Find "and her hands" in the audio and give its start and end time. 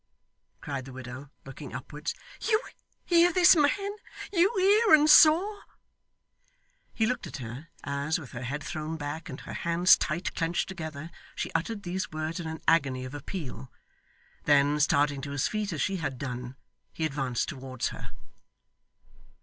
9.29-9.95